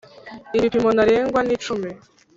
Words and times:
ibipimo 0.57 0.89
ntarengwa 0.91 1.39
nicumi. 1.47 1.89